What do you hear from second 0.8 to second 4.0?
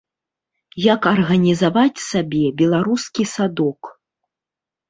Як арганізаваць сабе беларускі садок.